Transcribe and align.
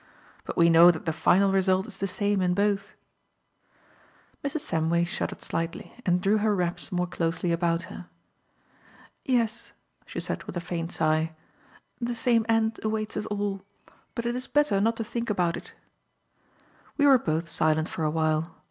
But 0.45 0.57
we 0.57 0.71
know 0.71 0.89
that 0.89 1.05
the 1.05 1.13
final 1.13 1.51
result 1.51 1.85
is 1.85 1.99
the 1.99 2.07
same 2.07 2.41
in 2.41 2.55
both." 2.55 2.95
Mrs. 4.43 4.61
Samway 4.61 5.05
shuddered 5.05 5.43
slightly, 5.43 5.93
and 6.07 6.19
drew 6.19 6.39
her 6.39 6.55
wraps 6.55 6.91
more 6.91 7.05
closely 7.05 7.51
about 7.51 7.83
her. 7.83 8.07
"Yes," 9.25 9.73
she 10.07 10.19
said 10.19 10.45
with 10.45 10.57
a 10.57 10.59
faint 10.59 10.91
sigh; 10.91 11.35
"the 11.99 12.15
same 12.15 12.47
end 12.49 12.79
awaits 12.81 13.15
us 13.15 13.27
all 13.27 13.61
but 14.15 14.25
it 14.25 14.35
is 14.35 14.47
better 14.47 14.81
not 14.81 14.95
to 14.97 15.03
think 15.03 15.29
about 15.29 15.55
it." 15.55 15.71
We 16.97 17.05
were 17.05 17.19
both 17.19 17.47
silent 17.47 17.87
for 17.87 18.03
awhile. 18.03 18.55